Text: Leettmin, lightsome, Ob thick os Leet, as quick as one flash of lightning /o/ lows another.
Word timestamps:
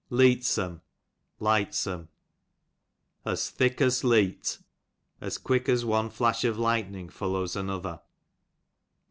Leettmin, 0.09 0.81
lightsome, 1.39 2.07
Ob 3.23 3.37
thick 3.37 3.79
os 3.83 4.03
Leet, 4.03 4.57
as 5.21 5.37
quick 5.37 5.69
as 5.69 5.85
one 5.85 6.09
flash 6.09 6.43
of 6.43 6.57
lightning 6.57 7.09
/o/ 7.09 7.31
lows 7.31 7.55
another. 7.55 8.01